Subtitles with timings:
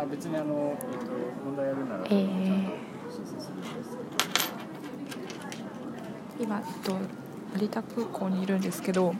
[0.00, 1.12] あ別にあの、えっと、
[1.44, 2.70] 問題やるならえーちゃんと
[3.10, 3.54] 申請する。
[3.54, 3.98] んです
[6.40, 6.96] 今、えっと、
[7.54, 9.14] 成田空港にいるんですけど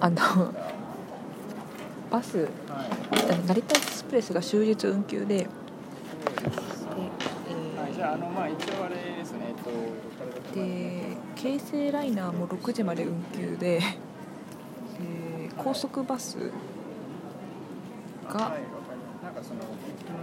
[0.00, 0.16] あの
[2.10, 2.48] バスはい。
[3.48, 5.46] 成田エクスプレスが終日運休でで、
[7.78, 9.70] はい、じゃああのまあ一応あれですねえっと
[10.56, 16.38] えーで京成ライナーも6時まで運休で、えー高速バス
[18.28, 18.56] が、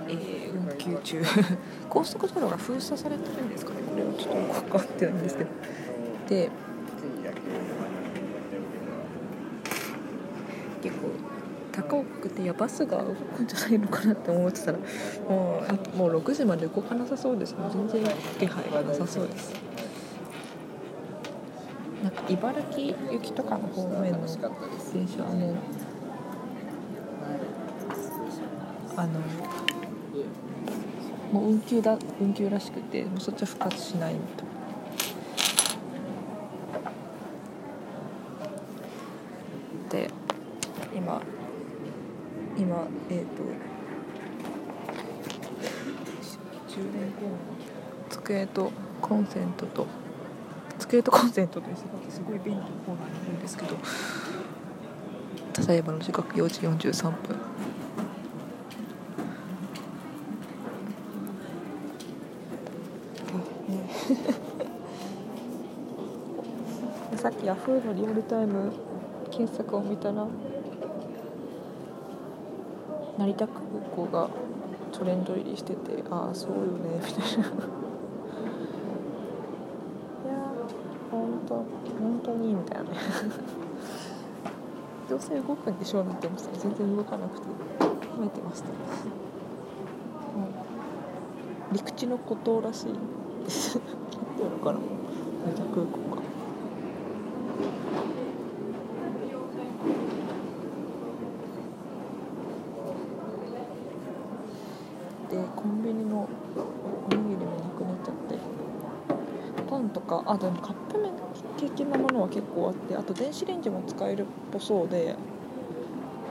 [0.07, 1.23] えー運休中。
[1.89, 3.77] 高速道路が封鎖されてるんですかね？
[3.89, 5.49] これはちょっとよく分かってないんですけど。
[6.29, 6.49] で
[10.81, 11.09] 結構
[11.71, 14.77] 高くていやバスが動くんじゃないのかなって思ってたら
[15.29, 15.63] も
[15.95, 17.57] うもう6時まで動かなさそうですね。
[17.73, 18.03] 全然
[18.39, 19.53] 気配がなさそうです。
[22.03, 24.27] なんか茨城行きとかの方面の電
[25.07, 25.55] 車はもう
[28.99, 29.21] あの
[31.31, 34.11] もう運休だ運休らしくてもうそっちは復活しな。
[34.11, 34.43] いと
[39.95, 40.11] で
[40.93, 41.21] 今
[42.57, 43.43] 今えっ、と
[46.67, 49.87] 充電コーナー机とコンセントと
[50.77, 51.75] 机とコンセントという
[52.09, 53.77] すごい便利なコーナーにいるんですけど
[55.53, 57.39] ただいまの時刻4時43分。
[67.17, 68.71] さっきヤフーのリアルタイム
[69.29, 70.25] 検索を見たら
[73.17, 73.59] 成田空
[73.95, 74.31] 港が
[74.91, 76.63] トレンド入りしててああそうよね
[76.95, 77.43] みたいな。
[77.45, 80.33] いや
[81.11, 81.65] 本当本
[82.23, 82.89] 当にみたいなね。
[85.09, 87.47] どうせ動くんでしょうなんて思ってた全然動かなくて
[88.15, 88.75] 褒めてました、うん。
[91.73, 92.93] 陸地の孤島らしい。
[93.49, 93.83] です聞い
[94.37, 96.21] てるのかな成田空港が
[105.31, 106.29] でコンビニの
[107.11, 108.37] おにぎりもなくなっちゃって
[109.67, 111.13] パンとかあでもカップ麺
[111.57, 115.15] 的なものは結構あってあと電子レンジも使えるっぽそうで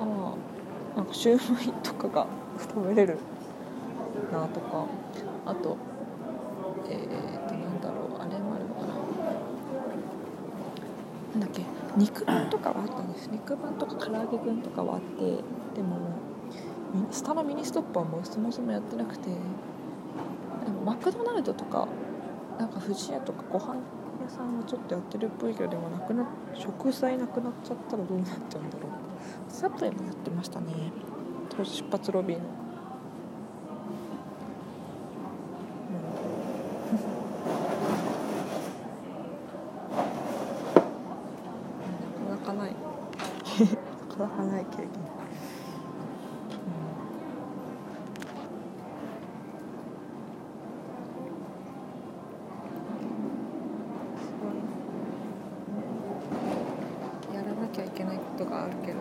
[0.00, 0.34] あ
[0.94, 2.28] あなんかシューマイとかが
[2.62, 3.18] 食べれる
[4.30, 4.86] なとか
[5.46, 5.76] あと
[6.90, 8.94] えー、となんだろうあれもあるのかな。
[11.34, 11.62] なんだっけ？
[11.96, 13.28] 肉まんとかはあったんです。
[13.30, 15.20] 肉まんとか唐揚げくんとかはあって
[15.74, 15.98] でも
[16.94, 19.36] ミスタのミニストップはもうそもそもやってなくてで
[20.70, 21.86] もマクドナルドとか
[22.58, 23.74] なんか富士屋とかご飯
[24.24, 28.90] 屋さんはちょっとやってるっぽいけどでもなくな食材なくなっちゃったらどうなっちゃうんだろう。
[29.48, 30.66] サプリもやってましたね。
[31.50, 32.44] 当時出発ロビーの。
[42.30, 42.76] なかなかないな
[43.66, 44.86] かなかない経験、
[57.30, 59.00] うん、やらなきゃいけないことがあるけど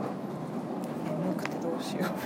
[1.06, 2.10] 眠くてどうしよう。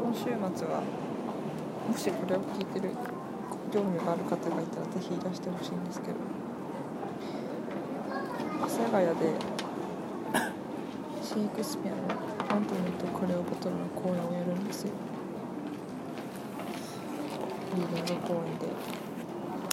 [0.00, 0.30] 今週末
[0.68, 0.82] は
[1.88, 2.90] もしこれを聞いてる
[3.72, 6.45] 興味がある方がいたらぜひいらしてほしいんですけど。
[8.86, 9.34] 阿佐ヶ谷で
[11.20, 11.98] シェイクスピアの
[12.54, 14.92] 「アントニーとクレオパトラ」の公演をやるんですよ
[17.74, 18.68] リーディング公演で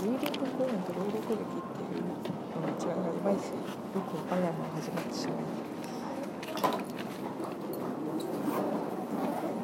[0.01, 2.09] リーディング公演と朗読劇っていう
[2.57, 5.37] のの違いがいまいちよくわからないまま始まってしまい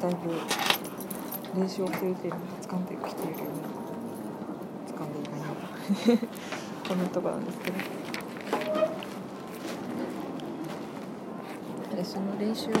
[0.00, 6.18] だいぶ練習をするているのが掴んできているような掴んでいないような
[6.88, 8.79] コメントがなんですけど。
[12.00, 12.80] でその練習をするの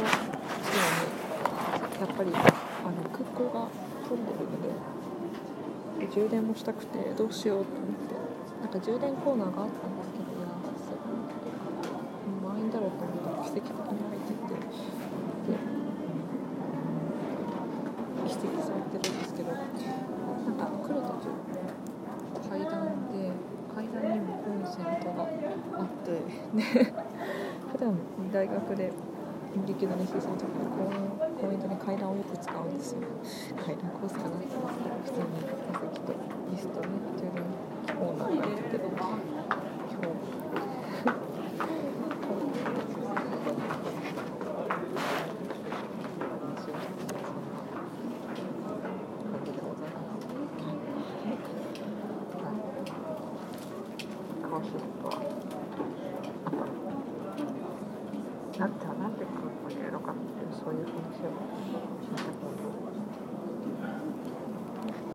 [2.00, 2.38] やっぱりあ
[2.88, 3.68] の空港が
[4.08, 4.56] 飛んでるの
[6.00, 8.16] で充電もしたくてどうしようと思って
[8.62, 11.04] なんか充電コーナーがあったんですけどいやそれ
[12.48, 15.52] 満員だろうと思ったら奇跡的に入っててで
[18.24, 19.68] 指摘されてるんですけどなん
[20.56, 21.36] か来る途中
[22.48, 23.36] 階段で
[23.68, 25.28] 階段にもコンセントが
[25.76, 26.24] あって
[26.56, 26.88] で
[27.70, 27.94] 普段
[28.32, 28.92] 大学で
[29.56, 31.10] 演劇の練習する時にう園
[31.40, 33.00] 公ントに階段をよく使うんですよ。
[33.56, 36.12] 階段コースかなって思った普通に座席と
[36.52, 37.26] 椅ストねい。
[37.26, 37.42] ろい。
[37.42, 37.50] ろ
[38.00, 38.86] オーナーがってて
[39.90, 40.30] 今日
[58.60, 59.39] なってはなって
[59.70, 60.92] 面白かったいうそういう話
[61.26, 61.30] を
[62.10, 62.99] また今度。